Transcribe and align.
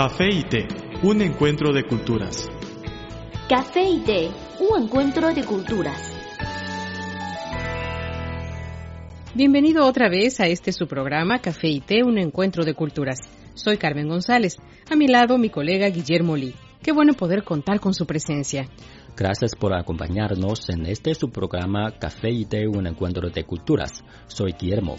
Café 0.00 0.28
y 0.32 0.44
té, 0.44 0.68
un 1.02 1.20
encuentro 1.22 1.72
de 1.72 1.82
culturas. 1.82 2.48
Café 3.48 3.82
y 3.82 3.98
té, 3.98 4.30
un 4.60 4.84
encuentro 4.84 5.34
de 5.34 5.42
culturas. 5.42 6.14
Bienvenido 9.34 9.84
otra 9.84 10.08
vez 10.08 10.38
a 10.38 10.46
este 10.46 10.70
su 10.70 10.86
programa 10.86 11.40
Café 11.40 11.66
y 11.66 11.80
té, 11.80 12.04
un 12.04 12.16
encuentro 12.16 12.64
de 12.64 12.74
culturas. 12.74 13.18
Soy 13.54 13.76
Carmen 13.76 14.06
González. 14.06 14.58
A 14.88 14.94
mi 14.94 15.08
lado 15.08 15.36
mi 15.36 15.50
colega 15.50 15.88
Guillermo 15.88 16.36
Lee. 16.36 16.54
Qué 16.80 16.92
bueno 16.92 17.14
poder 17.14 17.42
contar 17.42 17.80
con 17.80 17.92
su 17.92 18.06
presencia. 18.06 18.68
Gracias 19.16 19.56
por 19.56 19.74
acompañarnos 19.74 20.68
en 20.68 20.86
este 20.86 21.12
su 21.16 21.30
programa 21.30 21.90
Café 21.98 22.30
y 22.30 22.44
té, 22.44 22.68
un 22.68 22.86
encuentro 22.86 23.30
de 23.30 23.42
culturas. 23.42 24.04
Soy 24.28 24.52
Guillermo. 24.52 24.94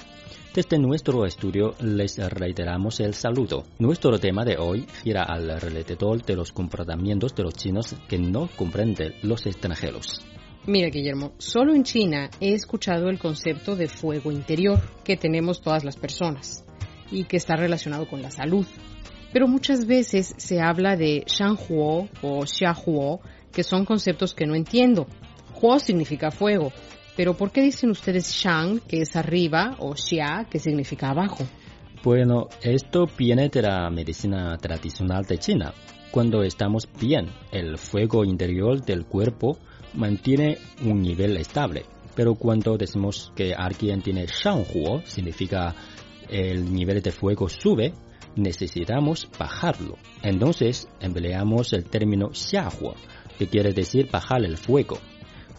Desde 0.60 0.78
nuestro 0.78 1.26
estudio 1.26 1.74
les 1.80 2.18
reiteramos 2.18 3.00
el 3.00 3.14
saludo. 3.14 3.64
Nuestro 3.78 4.20
tema 4.20 4.44
de 4.44 4.58
hoy 4.58 4.86
gira 5.04 5.24
alrededor 5.24 6.22
de 6.26 6.36
los 6.36 6.52
comportamientos 6.52 7.34
de 7.34 7.44
los 7.44 7.54
chinos 7.54 7.96
que 8.10 8.20
no 8.20 8.50
comprenden 8.58 9.14
los 9.22 9.46
extranjeros. 9.46 10.20
Mira, 10.68 10.90
Guillermo, 10.90 11.32
solo 11.38 11.74
en 11.74 11.84
China 11.84 12.30
he 12.42 12.52
escuchado 12.52 13.08
el 13.08 13.20
concepto 13.20 13.78
de 13.78 13.88
fuego 13.88 14.34
interior 14.34 14.82
que 15.06 15.16
tenemos 15.16 15.62
todas 15.62 15.86
las 15.86 15.96
personas 15.96 16.66
y 17.10 17.24
que 17.24 17.38
está 17.38 17.56
relacionado 17.56 18.06
con 18.10 18.22
la 18.22 18.30
salud. 18.30 18.66
Pero 19.32 19.48
muchas 19.48 19.86
veces 19.86 20.34
se 20.36 20.60
habla 20.60 20.98
de 20.98 21.24
Shanghuo 21.26 22.10
o 22.22 22.46
Xiahuo, 22.46 23.22
que 23.54 23.64
son 23.64 23.86
conceptos 23.86 24.34
que 24.34 24.46
no 24.46 24.56
entiendo. 24.56 25.08
Huo 25.62 25.80
significa 25.80 26.32
fuego, 26.32 26.74
pero 27.20 27.34
¿por 27.34 27.52
qué 27.52 27.62
dicen 27.62 27.90
ustedes 27.90 28.32
Shang, 28.32 28.80
que 28.80 29.02
es 29.02 29.18
arriba, 29.18 29.76
o 29.80 29.94
Xia, 29.94 30.48
que 30.50 30.58
significa 30.58 31.10
abajo? 31.10 31.44
Bueno, 32.02 32.48
esto 32.62 33.08
viene 33.18 33.50
de 33.50 33.62
la 33.62 33.90
medicina 33.90 34.56
tradicional 34.56 35.26
de 35.26 35.38
China. 35.38 35.74
Cuando 36.12 36.44
estamos 36.44 36.88
bien, 36.98 37.28
el 37.52 37.78
fuego 37.78 38.24
interior 38.24 38.80
del 38.86 39.04
cuerpo 39.04 39.58
mantiene 39.96 40.60
un 40.82 41.02
nivel 41.02 41.36
estable. 41.36 41.84
Pero 42.16 42.36
cuando 42.36 42.78
decimos 42.78 43.34
que 43.36 43.54
alguien 43.54 44.02
tiene 44.02 44.26
Shanghuo, 44.26 45.02
significa 45.04 45.76
el 46.30 46.72
nivel 46.72 47.02
de 47.02 47.12
fuego 47.12 47.50
sube, 47.50 47.92
necesitamos 48.38 49.28
bajarlo. 49.38 49.98
Entonces 50.24 50.88
empleamos 51.02 51.74
el 51.74 51.84
término 51.84 52.30
Xiahuo, 52.34 52.96
que 53.38 53.48
quiere 53.48 53.74
decir 53.74 54.08
bajar 54.10 54.46
el 54.46 54.56
fuego. 54.56 55.00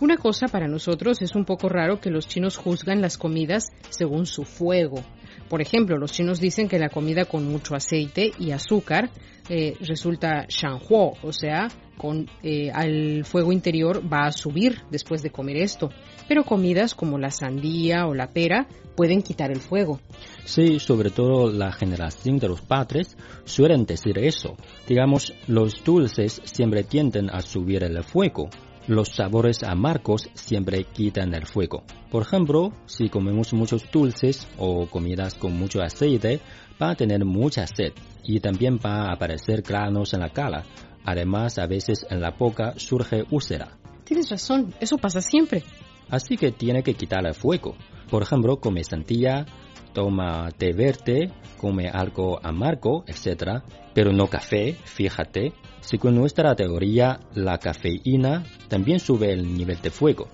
Una 0.00 0.16
cosa 0.16 0.48
para 0.48 0.66
nosotros 0.66 1.20
es 1.20 1.34
un 1.34 1.44
poco 1.44 1.68
raro 1.68 2.00
que 2.00 2.10
los 2.10 2.26
chinos 2.26 2.56
juzgan 2.56 3.02
las 3.02 3.18
comidas 3.18 3.66
según 3.90 4.24
su 4.24 4.44
fuego. 4.44 5.04
Por 5.50 5.60
ejemplo, 5.60 5.98
los 5.98 6.12
chinos 6.12 6.40
dicen 6.40 6.68
que 6.68 6.78
la 6.78 6.88
comida 6.88 7.26
con 7.26 7.44
mucho 7.44 7.74
aceite 7.74 8.32
y 8.38 8.52
azúcar 8.52 9.10
eh, 9.50 9.74
resulta 9.80 10.46
shanghuo, 10.48 11.18
o 11.22 11.32
sea, 11.32 11.68
con 11.98 12.26
eh, 12.42 12.70
al 12.70 13.26
fuego 13.26 13.52
interior 13.52 14.00
va 14.10 14.26
a 14.26 14.32
subir 14.32 14.78
después 14.90 15.22
de 15.22 15.30
comer 15.30 15.58
esto. 15.58 15.90
Pero 16.26 16.44
comidas 16.44 16.94
como 16.94 17.18
la 17.18 17.30
sandía 17.30 18.06
o 18.06 18.14
la 18.14 18.28
pera 18.28 18.68
pueden 18.96 19.20
quitar 19.20 19.50
el 19.50 19.60
fuego. 19.60 20.00
Sí, 20.44 20.78
sobre 20.78 21.10
todo 21.10 21.52
la 21.52 21.72
generación 21.72 22.38
de 22.38 22.48
los 22.48 22.62
padres 22.62 23.18
suelen 23.44 23.84
decir 23.84 24.16
eso. 24.18 24.56
Digamos, 24.88 25.34
los 25.46 25.84
dulces 25.84 26.40
siempre 26.44 26.84
tienden 26.84 27.28
a 27.28 27.42
subir 27.42 27.84
el 27.84 28.02
fuego. 28.02 28.48
Los 28.90 29.10
sabores 29.10 29.62
amargos 29.62 30.28
siempre 30.34 30.82
quitan 30.82 31.32
el 31.32 31.46
fuego. 31.46 31.84
Por 32.10 32.22
ejemplo, 32.22 32.72
si 32.86 33.08
comemos 33.08 33.52
muchos 33.52 33.88
dulces 33.88 34.48
o 34.58 34.88
comidas 34.88 35.34
con 35.34 35.56
mucho 35.56 35.80
aceite, 35.80 36.40
va 36.82 36.90
a 36.90 36.96
tener 36.96 37.24
mucha 37.24 37.68
sed 37.68 37.92
y 38.24 38.40
también 38.40 38.80
va 38.84 39.04
a 39.04 39.12
aparecer 39.12 39.62
granos 39.62 40.12
en 40.12 40.18
la 40.18 40.30
cara. 40.30 40.64
Además, 41.04 41.60
a 41.60 41.68
veces 41.68 42.04
en 42.10 42.20
la 42.20 42.32
boca 42.32 42.74
surge 42.78 43.22
úlcera. 43.30 43.78
Tienes 44.02 44.28
razón, 44.28 44.74
eso 44.80 44.98
pasa 44.98 45.20
siempre. 45.20 45.62
Así 46.10 46.36
que 46.36 46.52
tiene 46.52 46.82
que 46.82 46.94
quitar 46.94 47.26
el 47.26 47.34
fuego. 47.34 47.76
Por 48.10 48.22
ejemplo, 48.22 48.60
come 48.60 48.82
sandía, 48.84 49.46
toma 49.92 50.50
té 50.56 50.72
verde, 50.72 51.30
come 51.58 51.88
algo 51.88 52.38
amargo, 52.42 53.04
etc. 53.06 53.62
Pero 53.94 54.12
no 54.12 54.26
café, 54.26 54.76
fíjate. 54.84 55.52
Según 55.80 56.16
nuestra 56.16 56.54
teoría, 56.54 57.20
la 57.34 57.58
cafeína 57.58 58.44
también 58.68 59.00
sube 59.00 59.32
el 59.32 59.56
nivel 59.56 59.80
de 59.80 59.90
fuego. 59.90 60.28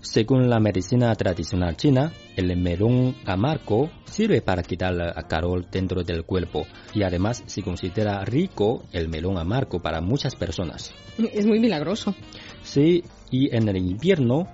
Según 0.00 0.48
la 0.48 0.60
medicina 0.60 1.12
tradicional 1.16 1.76
china, 1.76 2.12
el 2.36 2.56
melón 2.56 3.16
amargo 3.26 3.90
sirve 4.04 4.40
para 4.40 4.62
quitar 4.62 4.94
el 4.94 5.26
calor 5.26 5.68
dentro 5.68 6.04
del 6.04 6.24
cuerpo 6.24 6.66
y 6.94 7.02
además 7.02 7.42
se 7.46 7.62
considera 7.62 8.24
rico 8.24 8.84
el 8.92 9.08
melón 9.08 9.38
amargo 9.38 9.80
para 9.80 10.00
muchas 10.00 10.36
personas. 10.36 10.94
Es 11.32 11.46
muy 11.46 11.58
milagroso. 11.58 12.14
Sí, 12.62 13.02
y 13.30 13.54
en 13.54 13.68
el 13.68 13.76
invierno, 13.76 14.46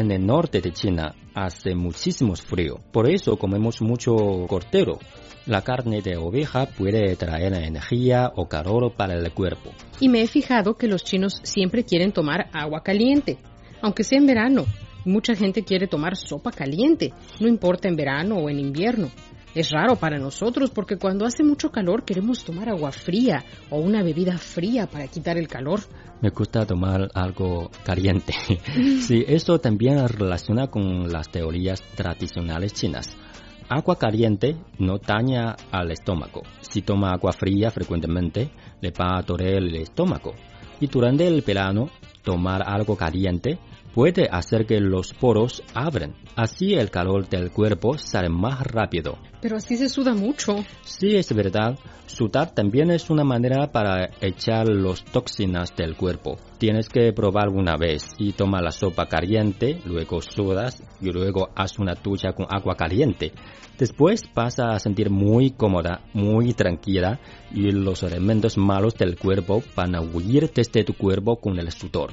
en 0.00 0.10
el 0.10 0.26
norte 0.26 0.60
de 0.60 0.72
China, 0.72 1.14
hace 1.34 1.74
muchísimo 1.74 2.34
frío. 2.36 2.80
Por 2.92 3.08
eso 3.08 3.36
comemos 3.36 3.80
mucho 3.80 4.14
cordero. 4.48 4.98
La 5.46 5.62
carne 5.62 6.00
de 6.00 6.16
oveja 6.16 6.66
puede 6.66 7.16
traer 7.16 7.52
energía 7.54 8.32
o 8.34 8.48
calor 8.48 8.94
para 8.96 9.14
el 9.14 9.32
cuerpo. 9.32 9.70
Y 10.00 10.08
me 10.08 10.22
he 10.22 10.26
fijado 10.26 10.76
que 10.76 10.88
los 10.88 11.04
chinos 11.04 11.40
siempre 11.42 11.84
quieren 11.84 12.12
tomar 12.12 12.48
agua 12.52 12.82
caliente, 12.82 13.38
aunque 13.82 14.04
sea 14.04 14.18
en 14.18 14.26
verano. 14.26 14.64
Mucha 15.04 15.34
gente 15.34 15.64
quiere 15.64 15.86
tomar 15.86 16.16
sopa 16.16 16.50
caliente, 16.50 17.12
no 17.40 17.46
importa 17.46 17.88
en 17.88 17.96
verano 17.96 18.36
o 18.36 18.48
en 18.48 18.58
invierno. 18.58 19.10
Es 19.54 19.70
raro 19.70 19.94
para 19.94 20.18
nosotros 20.18 20.70
porque 20.70 20.96
cuando 20.96 21.24
hace 21.24 21.44
mucho 21.44 21.70
calor 21.70 22.04
queremos 22.04 22.44
tomar 22.44 22.68
agua 22.68 22.90
fría 22.90 23.44
o 23.70 23.78
una 23.78 24.02
bebida 24.02 24.36
fría 24.36 24.88
para 24.88 25.06
quitar 25.06 25.38
el 25.38 25.46
calor. 25.46 25.80
Me 26.20 26.30
gusta 26.30 26.66
tomar 26.66 27.08
algo 27.14 27.70
caliente. 27.84 28.34
sí, 29.00 29.24
esto 29.28 29.60
también 29.60 30.08
relaciona 30.08 30.66
con 30.66 31.08
las 31.12 31.28
teorías 31.30 31.80
tradicionales 31.94 32.72
chinas. 32.72 33.16
Agua 33.68 33.96
caliente 33.96 34.56
no 34.78 34.98
daña 34.98 35.54
al 35.70 35.92
estómago. 35.92 36.42
Si 36.60 36.82
toma 36.82 37.12
agua 37.12 37.32
fría 37.32 37.70
frecuentemente, 37.70 38.50
le 38.80 38.90
va 38.90 39.18
a 39.18 39.22
doler 39.22 39.54
el 39.54 39.74
estómago. 39.76 40.34
Y 40.80 40.88
durante 40.88 41.26
el 41.28 41.40
verano, 41.42 41.88
tomar 42.24 42.62
algo 42.66 42.96
caliente 42.96 43.58
puede 43.94 44.28
hacer 44.30 44.66
que 44.66 44.80
los 44.80 45.14
poros 45.14 45.62
abren. 45.72 46.14
Así 46.36 46.74
el 46.74 46.90
calor 46.90 47.28
del 47.28 47.50
cuerpo 47.52 47.96
sale 47.96 48.28
más 48.28 48.60
rápido. 48.66 49.18
Pero 49.40 49.56
así 49.56 49.76
se 49.76 49.88
suda 49.88 50.14
mucho. 50.14 50.56
Sí, 50.82 51.16
es 51.16 51.32
verdad. 51.34 51.78
Sudar 52.06 52.54
también 52.54 52.90
es 52.90 53.08
una 53.08 53.24
manera 53.24 53.70
para 53.70 54.10
echar 54.20 54.68
los 54.68 55.04
toxinas 55.04 55.74
del 55.76 55.96
cuerpo. 55.96 56.36
Tienes 56.58 56.88
que 56.88 57.12
probar 57.12 57.48
una 57.48 57.76
vez 57.76 58.14
y 58.18 58.32
toma 58.32 58.60
la 58.60 58.70
sopa 58.70 59.06
caliente, 59.06 59.80
luego 59.84 60.20
sudas 60.20 60.82
y 61.00 61.10
luego 61.10 61.50
haz 61.54 61.78
una 61.78 61.94
ducha 61.94 62.32
con 62.32 62.46
agua 62.48 62.74
caliente. 62.74 63.32
Después 63.78 64.22
vas 64.34 64.58
a 64.60 64.78
sentir 64.78 65.10
muy 65.10 65.50
cómoda, 65.50 66.02
muy 66.12 66.52
tranquila 66.52 67.20
y 67.52 67.70
los 67.70 68.02
elementos 68.02 68.56
malos 68.56 68.94
del 68.94 69.16
cuerpo 69.16 69.62
van 69.76 69.94
a 69.96 70.00
huir 70.00 70.50
desde 70.52 70.84
tu 70.84 70.94
cuerpo 70.94 71.36
con 71.36 71.58
el 71.58 71.70
sudor. 71.72 72.12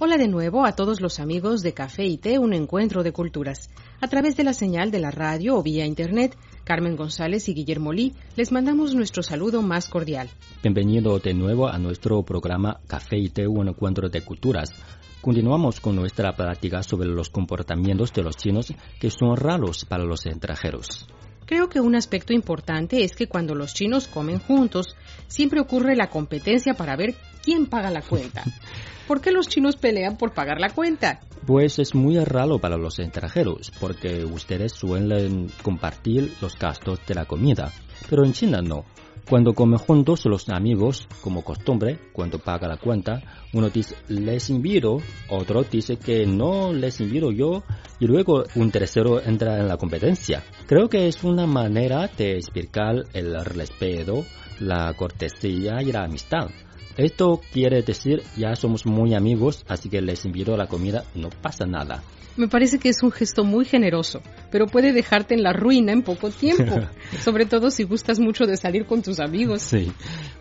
Hola 0.01 0.17
de 0.17 0.27
nuevo 0.27 0.65
a 0.65 0.73
todos 0.73 0.99
los 0.99 1.19
amigos 1.19 1.61
de 1.61 1.73
Café 1.73 2.05
y 2.05 2.17
Té, 2.17 2.39
un 2.39 2.53
encuentro 2.53 3.03
de 3.03 3.13
culturas. 3.13 3.69
A 4.01 4.07
través 4.07 4.37
de 4.37 4.45
la 4.45 4.53
señal 4.53 4.91
de 4.91 4.99
la 4.99 5.11
radio 5.11 5.57
o 5.57 5.63
vía 5.63 5.85
internet, 5.85 6.37
Carmen 6.63 6.95
González 6.95 7.49
y 7.49 7.53
Guillermo 7.53 7.91
Lee, 7.91 8.13
les 8.37 8.49
mandamos 8.53 8.95
nuestro 8.95 9.23
saludo 9.23 9.61
más 9.61 9.89
cordial. 9.89 10.29
Bienvenido 10.63 11.19
de 11.19 11.33
nuevo 11.33 11.67
a 11.67 11.77
nuestro 11.77 12.23
programa 12.23 12.79
Café 12.87 13.17
y 13.17 13.27
Té, 13.27 13.45
un 13.45 13.67
encuentro 13.67 14.07
de 14.07 14.21
culturas. 14.21 14.71
Continuamos 15.19 15.81
con 15.81 15.97
nuestra 15.97 16.33
práctica 16.33 16.81
sobre 16.81 17.09
los 17.09 17.29
comportamientos 17.29 18.13
de 18.13 18.23
los 18.23 18.37
chinos 18.37 18.73
que 19.01 19.11
son 19.11 19.35
raros 19.35 19.83
para 19.83 20.05
los 20.05 20.25
extranjeros. 20.25 21.05
Creo 21.45 21.67
que 21.67 21.81
un 21.81 21.95
aspecto 21.95 22.31
importante 22.31 23.03
es 23.03 23.17
que 23.17 23.27
cuando 23.27 23.53
los 23.53 23.73
chinos 23.73 24.07
comen 24.07 24.39
juntos, 24.39 24.95
siempre 25.27 25.59
ocurre 25.59 25.97
la 25.97 26.09
competencia 26.09 26.73
para 26.73 26.95
ver 26.95 27.15
quién 27.43 27.65
paga 27.65 27.91
la 27.91 28.01
cuenta. 28.01 28.43
¿Por 29.09 29.21
qué 29.21 29.31
los 29.31 29.47
chinos 29.47 29.75
pelean 29.75 30.17
por 30.17 30.35
pagar 30.35 30.59
la 30.59 30.69
cuenta? 30.69 31.19
Pues 31.47 31.79
es 31.79 31.95
muy 31.95 32.23
raro 32.23 32.59
para 32.59 32.77
los 32.77 32.99
extranjeros, 32.99 33.71
porque 33.79 34.23
ustedes 34.23 34.73
suelen 34.73 35.47
compartir 35.63 36.31
los 36.39 36.55
gastos 36.59 36.99
de 37.07 37.15
la 37.15 37.25
comida, 37.25 37.71
pero 38.07 38.23
en 38.23 38.33
China 38.33 38.61
no. 38.61 38.85
Cuando 39.27 39.53
comen 39.53 39.79
juntos 39.79 40.25
los 40.25 40.47
amigos, 40.49 41.07
como 41.21 41.43
costumbre, 41.43 41.97
cuando 42.13 42.37
paga 42.37 42.67
la 42.67 42.77
cuenta, 42.77 43.23
uno 43.51 43.71
dice 43.71 43.95
les 44.09 44.51
invito, 44.51 44.97
otro 45.31 45.63
dice 45.63 45.97
que 45.97 46.27
no 46.27 46.71
les 46.71 47.01
invito 47.01 47.31
yo, 47.31 47.63
y 47.99 48.05
luego 48.05 48.43
un 48.53 48.69
tercero 48.69 49.19
entra 49.23 49.57
en 49.57 49.67
la 49.67 49.77
competencia. 49.77 50.43
Creo 50.67 50.87
que 50.87 51.07
es 51.07 51.23
una 51.23 51.47
manera 51.47 52.07
de 52.15 52.35
explicar 52.35 53.05
el 53.13 53.43
respeto, 53.43 54.23
la 54.59 54.93
cortesía 54.93 55.81
y 55.81 55.91
la 55.91 56.03
amistad. 56.03 56.49
Esto 56.97 57.39
quiere 57.51 57.81
decir 57.81 58.23
ya 58.35 58.55
somos 58.55 58.85
muy 58.85 59.13
amigos, 59.13 59.63
así 59.67 59.89
que 59.89 60.01
les 60.01 60.25
invito 60.25 60.53
a 60.53 60.57
la 60.57 60.67
comida, 60.67 61.05
no 61.15 61.29
pasa 61.29 61.65
nada. 61.65 62.03
Me 62.39 62.47
parece 62.47 62.79
que 62.79 62.87
es 62.87 63.03
un 63.03 63.11
gesto 63.11 63.43
muy 63.43 63.65
generoso, 63.65 64.21
pero 64.49 64.65
puede 64.65 64.93
dejarte 64.93 65.33
en 65.33 65.43
la 65.43 65.51
ruina 65.51 65.91
en 65.91 66.03
poco 66.03 66.29
tiempo, 66.29 66.79
sobre 67.21 67.45
todo 67.45 67.69
si 67.69 67.83
gustas 67.83 68.19
mucho 68.19 68.45
de 68.45 68.55
salir 68.55 68.85
con 68.85 69.01
tus 69.01 69.19
amigos. 69.19 69.61
Sí, 69.61 69.91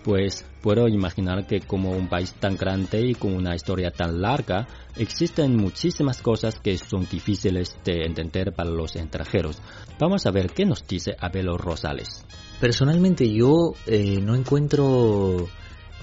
pues 0.05 0.45
puedo 0.63 0.87
imaginar 0.87 1.47
que 1.47 1.61
como 1.61 1.91
un 1.91 2.09
país 2.09 2.33
tan 2.35 2.57
grande 2.57 3.01
y 3.01 3.15
con 3.15 3.35
una 3.35 3.55
historia 3.57 3.91
tan 3.91 4.21
larga, 4.21 4.69
existen 4.97 5.57
muchísimas 5.57 6.23
cosas 6.23 6.61
que 6.61 6.79
son 6.79 7.07
difíciles 7.11 7.77
de 7.85 8.05
entender 8.05 8.53
para 8.53 8.71
los 8.71 8.95
extranjeros. 8.95 9.61
Vamos 9.99 10.25
a 10.27 10.31
ver 10.31 10.51
qué 10.51 10.65
nos 10.65 10.87
dice 10.87 11.17
Abelo 11.19 11.59
Rosales. 11.59 12.25
Personalmente 12.61 13.29
yo 13.29 13.75
eh, 13.87 14.21
no 14.21 14.37
encuentro 14.37 15.49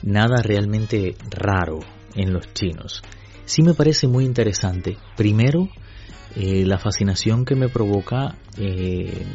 nada 0.06 0.42
realmente 0.42 1.18
raro 1.30 1.80
en 2.14 2.32
los 2.32 2.54
chinos. 2.54 3.02
Sí 3.44 3.62
me 3.62 3.74
parece 3.74 4.08
muy 4.08 4.24
interesante. 4.24 4.98
Primero, 5.18 5.68
eh, 6.36 6.66
la 6.66 6.80
fascinación 6.80 7.44
que 7.44 7.56
me 7.56 7.68
provoca 7.68 8.38
eh, 8.58 9.26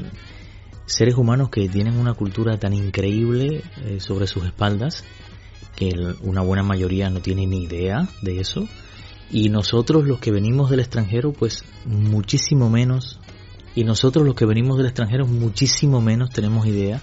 seres 0.87 1.17
humanos 1.17 1.51
que 1.51 1.69
tienen 1.69 1.99
una 1.99 2.15
cultura 2.15 2.59
tan 2.59 2.73
increíble 2.73 3.63
eh, 3.85 4.01
sobre 4.01 4.27
sus 4.27 4.47
espaldas, 4.47 5.05
que 5.77 5.93
una 6.23 6.41
buena 6.41 6.63
mayoría 6.63 7.11
no 7.11 7.21
tiene 7.21 7.47
ni 7.47 7.65
idea 7.65 8.09
de 8.23 8.41
eso. 8.41 8.67
Y 9.31 9.49
nosotros 9.49 10.07
los 10.07 10.19
que 10.19 10.33
venimos 10.33 10.71
del 10.71 10.81
extranjero, 10.81 11.33
pues 11.33 11.65
muchísimo 11.85 12.69
menos. 12.69 13.21
Y 13.77 13.85
nosotros 13.85 14.27
los 14.27 14.35
que 14.35 14.47
venimos 14.47 14.77
del 14.77 14.87
extranjero, 14.87 15.27
muchísimo 15.27 16.01
menos 16.01 16.31
tenemos 16.31 16.67
idea 16.67 17.01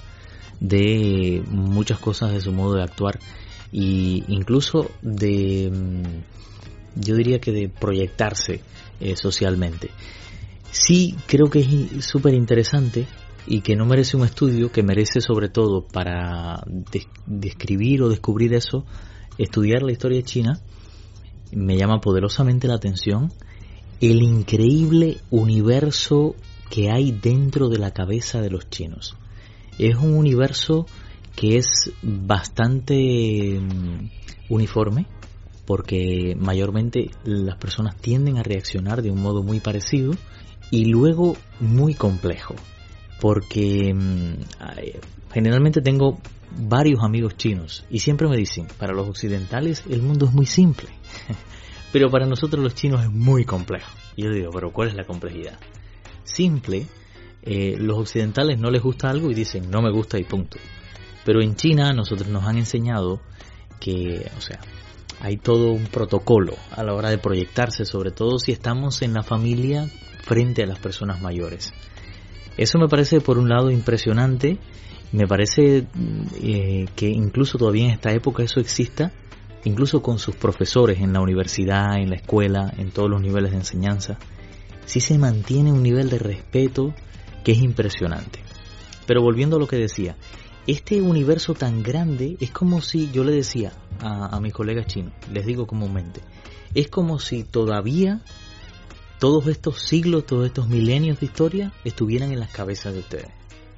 de 0.60 1.44
muchas 1.50 2.00
cosas 2.00 2.34
de 2.34 2.42
su 2.42 2.52
modo 2.52 2.76
de 2.76 2.84
actuar 2.84 3.20
y 3.72 4.24
incluso 4.28 4.92
de, 5.02 5.72
mm, 5.72 7.02
yo 7.02 7.16
diría 7.16 7.40
que 7.40 7.52
de 7.52 7.70
proyectarse 7.70 8.62
eh, 9.00 9.16
socialmente. 9.16 9.90
Sí 10.72 11.16
creo 11.28 11.50
que 11.50 11.60
es 11.60 12.06
súper 12.06 12.34
interesante 12.34 13.08
y 13.46 13.62
que 13.62 13.76
no 13.76 13.86
merece 13.86 14.18
un 14.18 14.26
estudio, 14.26 14.72
que 14.72 14.84
merece 14.84 15.22
sobre 15.22 15.50
todo 15.50 15.86
para 15.86 16.62
describir 17.26 18.02
o 18.04 18.10
descubrir 18.10 18.54
eso, 18.54 18.86
estudiar 19.38 19.84
la 19.84 19.94
historia 19.94 20.22
China, 20.22 20.60
me 21.52 21.78
llama 21.78 22.02
poderosamente 22.02 22.68
la 22.68 22.76
atención 22.76 23.32
el 24.02 24.22
increíble 24.22 25.18
universo 25.32 26.36
que 26.70 26.92
hay 26.92 27.12
dentro 27.12 27.70
de 27.70 27.80
la 27.80 27.92
cabeza 27.92 28.42
de 28.42 28.50
los 28.50 28.70
chinos. 28.70 29.16
Es 29.80 29.96
un 29.96 30.14
universo 30.14 30.86
que 31.38 31.58
es 31.58 31.94
bastante 32.02 33.60
mm, 33.62 34.10
uniforme 34.50 35.06
porque 35.66 36.36
mayormente 36.36 37.12
las 37.24 37.58
personas 37.58 37.96
tienden 37.96 38.38
a 38.38 38.44
reaccionar 38.44 39.02
de 39.02 39.12
un 39.12 39.22
modo 39.22 39.44
muy 39.44 39.60
parecido 39.60 40.14
y 40.72 40.86
luego 40.86 41.38
muy 41.60 41.94
complejo 41.94 42.56
porque 43.22 43.94
mm, 43.94 45.32
generalmente 45.32 45.82
tengo 45.82 46.18
varios 46.58 47.04
amigos 47.04 47.38
chinos 47.38 47.86
y 47.90 48.00
siempre 48.00 48.28
me 48.28 48.36
dicen 48.36 48.68
para 48.80 48.94
los 48.94 49.08
occidentales 49.08 49.84
el 49.88 50.02
mundo 50.02 50.26
es 50.26 50.34
muy 50.34 50.48
simple 50.48 50.90
pero 51.94 52.10
para 52.10 52.26
nosotros 52.26 52.64
los 52.64 52.74
chinos 52.74 53.04
es 53.04 53.12
muy 53.12 53.46
complejo 53.46 53.92
y 54.16 54.24
yo 54.24 54.32
digo 54.32 54.50
pero 54.52 54.74
¿cuál 54.74 54.88
es 54.88 54.96
la 54.96 55.06
complejidad? 55.06 55.60
simple 56.24 56.88
eh, 57.44 57.76
los 57.78 58.00
occidentales 58.00 58.60
no 58.60 58.72
les 58.72 58.82
gusta 58.82 59.10
algo 59.10 59.30
y 59.30 59.36
dicen 59.36 59.70
no 59.70 59.84
me 59.84 59.92
gusta 59.92 60.18
y 60.18 60.24
punto 60.24 60.58
pero 61.28 61.42
en 61.42 61.58
China 61.58 61.92
nosotros 61.92 62.30
nos 62.30 62.46
han 62.46 62.58
enseñado 62.58 63.20
que, 63.82 64.32
o 64.38 64.40
sea, 64.40 64.62
hay 65.20 65.36
todo 65.36 65.74
un 65.74 65.88
protocolo 65.88 66.54
a 66.72 66.86
la 66.86 66.94
hora 66.94 67.10
de 67.10 67.18
proyectarse, 67.18 67.84
sobre 67.84 68.12
todo 68.12 68.40
si 68.40 68.54
estamos 68.54 69.02
en 69.02 69.14
la 69.14 69.24
familia 69.24 69.90
frente 70.24 70.64
a 70.64 70.68
las 70.68 70.80
personas 70.80 71.22
mayores. 71.22 71.74
Eso 72.56 72.80
me 72.80 72.88
parece 72.88 73.20
por 73.20 73.38
un 73.40 73.50
lado 73.50 73.72
impresionante, 73.72 74.58
me 75.12 75.28
parece 75.28 75.88
eh, 76.42 76.86
que 76.96 77.10
incluso 77.10 77.58
todavía 77.58 77.88
en 77.88 77.92
esta 77.92 78.14
época 78.14 78.44
eso 78.44 78.62
exista, 78.62 79.12
incluso 79.66 80.02
con 80.02 80.20
sus 80.20 80.38
profesores 80.38 81.02
en 81.02 81.12
la 81.12 81.20
universidad, 81.20 81.98
en 81.98 82.10
la 82.10 82.16
escuela, 82.16 82.74
en 82.78 82.92
todos 82.92 83.10
los 83.10 83.22
niveles 83.22 83.52
de 83.52 83.58
enseñanza, 83.58 84.18
sí 84.86 85.02
se 85.02 85.18
mantiene 85.18 85.74
un 85.74 85.84
nivel 85.84 86.10
de 86.10 86.20
respeto 86.20 86.94
que 87.44 87.52
es 87.52 87.58
impresionante. 87.58 88.40
Pero 89.06 89.22
volviendo 89.22 89.58
a 89.58 89.60
lo 89.60 89.68
que 89.68 89.76
decía, 89.76 90.16
este 90.68 91.02
universo 91.02 91.54
tan 91.54 91.82
grande 91.82 92.36
es 92.42 92.52
como 92.52 92.82
si 92.82 93.10
yo 93.12 93.24
le 93.24 93.32
decía 93.32 93.72
a, 94.02 94.38
mis 94.42 94.54
colegas 94.54 94.88
chinos, 94.88 95.14
les 95.32 95.46
digo 95.46 95.66
comúnmente, 95.66 96.22
es 96.76 96.90
como 96.90 97.20
si 97.20 97.46
todavía 97.46 98.22
todos 99.18 99.48
estos 99.48 99.80
siglos, 99.80 100.26
todos 100.26 100.46
estos 100.46 100.68
milenios 100.68 101.22
de 101.22 101.26
historia 101.26 101.74
estuvieran 101.86 102.34
en 102.34 102.42
las 102.42 102.52
cabezas 102.52 102.94
de 102.94 103.00
ustedes. 103.00 103.30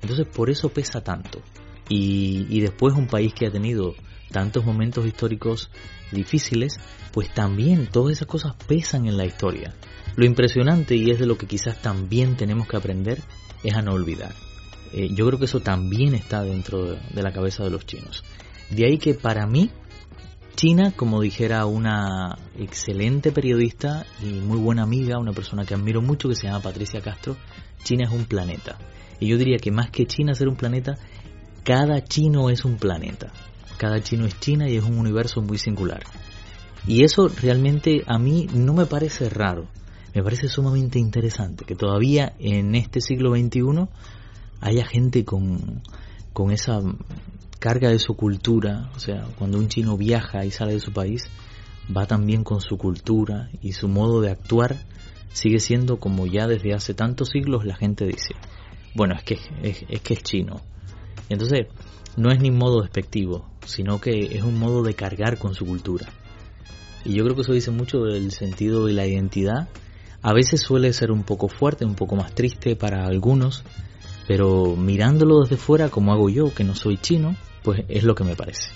Entonces 0.01 0.27
por 0.27 0.49
eso 0.49 0.69
pesa 0.69 1.01
tanto. 1.01 1.41
Y, 1.87 2.47
y 2.49 2.59
después 2.59 2.95
un 2.95 3.07
país 3.07 3.33
que 3.33 3.47
ha 3.47 3.51
tenido 3.51 3.93
tantos 4.31 4.65
momentos 4.65 5.05
históricos 5.05 5.69
difíciles, 6.11 6.77
pues 7.11 7.31
también 7.33 7.87
todas 7.87 8.17
esas 8.17 8.27
cosas 8.27 8.55
pesan 8.67 9.07
en 9.07 9.15
la 9.15 9.25
historia. 9.25 9.75
Lo 10.15 10.25
impresionante, 10.25 10.95
y 10.95 11.11
es 11.11 11.19
de 11.19 11.27
lo 11.27 11.37
que 11.37 11.47
quizás 11.47 11.81
también 11.81 12.35
tenemos 12.35 12.67
que 12.67 12.77
aprender, 12.77 13.21
es 13.63 13.75
a 13.75 13.81
no 13.81 13.93
olvidar. 13.93 14.33
Eh, 14.93 15.09
yo 15.13 15.25
creo 15.27 15.39
que 15.39 15.45
eso 15.45 15.59
también 15.59 16.15
está 16.15 16.43
dentro 16.43 16.83
de, 16.85 17.21
la 17.21 17.31
cabeza 17.31 17.63
de 17.63 17.69
los 17.69 17.85
chinos. 17.85 18.23
De 18.69 18.85
ahí 18.85 18.97
que 18.97 19.13
para 19.13 19.45
mí, 19.45 19.69
China, 20.55 20.93
como 20.95 21.21
dijera 21.21 21.65
una 21.65 22.37
excelente 22.57 23.31
periodista 23.31 24.05
y 24.21 24.39
muy 24.39 24.57
buena 24.57 24.83
amiga, 24.83 25.19
una 25.19 25.31
persona 25.31 25.65
que 25.65 25.73
admiro 25.73 26.01
mucho 26.01 26.27
que 26.27 26.35
se 26.35 26.47
llama 26.47 26.61
Patricia 26.61 27.01
Castro, 27.01 27.37
China 27.83 28.05
es 28.05 28.11
un 28.11 28.25
planeta. 28.25 28.77
Y 29.19 29.27
yo 29.27 29.37
diría 29.37 29.57
que 29.57 29.71
más 29.71 29.89
que 29.91 30.05
China 30.05 30.33
ser 30.33 30.47
un 30.47 30.55
planeta, 30.55 30.97
cada 31.63 32.03
chino 32.03 32.49
es 32.49 32.65
un 32.65 32.77
planeta. 32.77 33.31
Cada 33.77 34.01
chino 34.01 34.25
es 34.25 34.39
China 34.39 34.69
y 34.69 34.75
es 34.75 34.83
un 34.83 34.97
universo 34.97 35.41
muy 35.41 35.57
singular. 35.57 36.03
Y 36.87 37.03
eso 37.03 37.27
realmente 37.27 38.03
a 38.07 38.17
mí 38.17 38.47
no 38.53 38.73
me 38.73 38.85
parece 38.85 39.29
raro, 39.29 39.67
me 40.15 40.23
parece 40.23 40.47
sumamente 40.47 40.97
interesante 40.99 41.65
que 41.65 41.75
todavía 41.75 42.33
en 42.39 42.75
este 42.75 43.01
siglo 43.01 43.35
XXI 43.35 43.87
haya 44.61 44.85
gente 44.85 45.25
con, 45.25 45.81
con 46.33 46.51
esa 46.51 46.81
carga 47.59 47.89
de 47.89 47.99
su 47.99 48.15
cultura, 48.15 48.89
o 48.95 48.99
sea, 48.99 49.27
cuando 49.37 49.57
un 49.57 49.67
chino 49.67 49.97
viaja 49.97 50.45
y 50.45 50.51
sale 50.51 50.73
de 50.73 50.79
su 50.79 50.93
país, 50.93 51.29
va 51.95 52.05
también 52.05 52.43
con 52.43 52.61
su 52.61 52.77
cultura 52.77 53.49
y 53.61 53.73
su 53.73 53.87
modo 53.87 54.21
de 54.21 54.31
actuar 54.31 54.77
sigue 55.33 55.59
siendo 55.59 55.99
como 55.99 56.25
ya 56.25 56.47
desde 56.47 56.73
hace 56.73 56.93
tantos 56.93 57.29
siglos 57.29 57.65
la 57.65 57.75
gente 57.75 58.05
dice, 58.05 58.35
bueno, 58.95 59.15
es 59.15 59.23
que 59.23 59.37
es, 59.63 59.83
es 59.87 60.01
que 60.01 60.13
es 60.13 60.23
chino. 60.23 60.61
Entonces, 61.29 61.67
no 62.17 62.31
es 62.31 62.39
ni 62.41 62.51
modo 62.51 62.81
despectivo, 62.81 63.45
sino 63.65 64.01
que 64.01 64.35
es 64.35 64.43
un 64.43 64.57
modo 64.57 64.83
de 64.83 64.93
cargar 64.93 65.37
con 65.37 65.53
su 65.53 65.65
cultura. 65.65 66.07
Y 67.05 67.13
yo 67.13 67.23
creo 67.23 67.35
que 67.35 67.43
eso 67.43 67.53
dice 67.53 67.71
mucho 67.71 67.99
del 67.99 68.31
sentido 68.31 68.89
y 68.89 68.93
la 68.93 69.05
identidad. 69.05 69.69
A 70.21 70.33
veces 70.33 70.61
suele 70.61 70.91
ser 70.91 71.11
un 71.11 71.23
poco 71.23 71.47
fuerte, 71.47 71.85
un 71.85 71.95
poco 71.95 72.15
más 72.15 72.35
triste 72.35 72.75
para 72.75 73.05
algunos, 73.05 73.63
pero 74.29 74.75
mirándolo 74.75 75.41
desde 75.41 75.57
fuera 75.57 75.89
como 75.89 76.13
hago 76.13 76.29
yo, 76.29 76.53
que 76.53 76.63
no 76.63 76.75
soy 76.75 76.97
chino, 76.97 77.35
pues 77.63 77.83
es 77.87 78.03
lo 78.03 78.13
que 78.13 78.23
me 78.23 78.35
parece. 78.35 78.69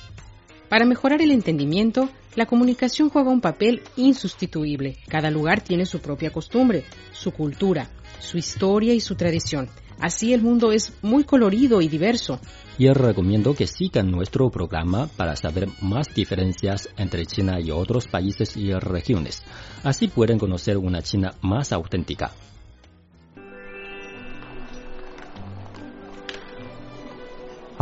Para 0.68 0.84
mejorar 0.84 1.22
el 1.22 1.30
entendimiento, 1.30 2.10
la 2.34 2.48
comunicación 2.48 3.12
juega 3.12 3.30
un 3.30 3.40
papel 3.40 3.84
insustituible. 3.96 4.98
Cada 5.08 5.30
lugar 5.30 5.62
tiene 5.62 5.86
su 5.86 6.00
propia 6.00 6.32
costumbre, 6.32 6.86
su 7.12 7.30
cultura, 7.34 7.92
su 8.18 8.40
historia 8.40 8.96
y 8.96 9.00
su 9.00 9.14
tradición. 9.14 9.70
Así 10.00 10.34
el 10.34 10.42
mundo 10.42 10.72
es 10.72 10.92
muy 11.04 11.24
colorido 11.24 11.82
y 11.82 11.88
diverso. 11.88 12.40
Y 12.80 12.88
recomiendo 12.90 13.54
que 13.54 13.68
sigan 13.68 14.10
nuestro 14.10 14.50
programa 14.50 15.06
para 15.06 15.36
saber 15.36 15.68
más 15.84 16.16
diferencias 16.16 16.90
entre 16.98 17.28
China 17.28 17.60
y 17.62 17.70
otros 17.70 18.08
países 18.08 18.58
y 18.58 18.74
regiones. 18.74 19.44
Así 19.84 20.08
pueden 20.08 20.40
conocer 20.40 20.80
una 20.80 21.04
China 21.04 21.36
más 21.44 21.72
auténtica. 21.72 22.32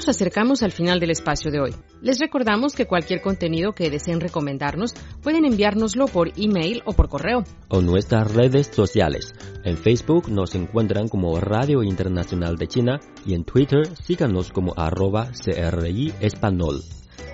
Nos 0.00 0.08
acercamos 0.08 0.62
al 0.62 0.72
final 0.72 0.98
del 0.98 1.10
espacio 1.10 1.50
de 1.50 1.60
hoy. 1.60 1.74
Les 2.00 2.18
recordamos 2.18 2.74
que 2.74 2.86
cualquier 2.86 3.20
contenido 3.20 3.74
que 3.74 3.90
deseen 3.90 4.18
recomendarnos 4.18 4.94
pueden 5.22 5.44
enviárnoslo 5.44 6.06
por 6.06 6.32
email 6.38 6.80
o 6.86 6.94
por 6.94 7.10
correo. 7.10 7.44
O 7.68 7.82
nuestras 7.82 8.32
redes 8.32 8.70
sociales. 8.72 9.34
En 9.62 9.76
Facebook 9.76 10.30
nos 10.30 10.54
encuentran 10.54 11.08
como 11.08 11.38
Radio 11.38 11.82
Internacional 11.82 12.56
de 12.56 12.66
China 12.66 13.00
y 13.26 13.34
en 13.34 13.44
Twitter 13.44 13.94
síganos 14.02 14.50
como 14.52 14.72
arroba 14.74 15.32
CRI 15.32 16.14
Español. 16.20 16.80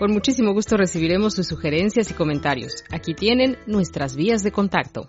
Con 0.01 0.11
muchísimo 0.11 0.53
gusto 0.53 0.77
recibiremos 0.77 1.35
sus 1.35 1.47
sugerencias 1.47 2.11
y 2.11 2.15
comentarios. 2.15 2.83
Aquí 2.91 3.15
tienen 3.15 3.59
nuestras 3.69 4.17
vías 4.17 4.43
de 4.43 4.51
contacto. 4.51 5.09